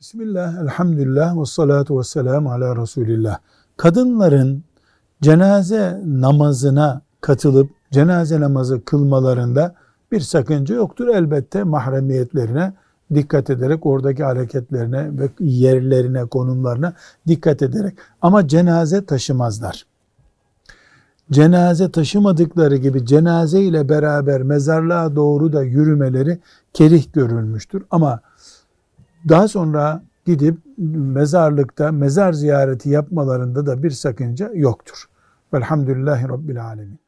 [0.00, 3.38] Bismillah, elhamdülillah ve salatu ve selamu ala Resulillah.
[3.76, 4.64] Kadınların
[5.22, 9.74] cenaze namazına katılıp cenaze namazı kılmalarında
[10.12, 11.08] bir sakınca yoktur.
[11.08, 12.72] Elbette mahremiyetlerine
[13.14, 16.92] dikkat ederek oradaki hareketlerine ve yerlerine, konumlarına
[17.26, 19.86] dikkat ederek ama cenaze taşımazlar.
[21.32, 26.38] Cenaze taşımadıkları gibi cenaze ile beraber mezarlığa doğru da yürümeleri
[26.72, 27.82] kerih görülmüştür.
[27.90, 28.20] Ama
[29.28, 35.04] daha sonra gidip mezarlıkta mezar ziyareti yapmalarında da bir sakınca yoktur.
[35.54, 37.07] Velhamdülillahi Rabbil Alemin.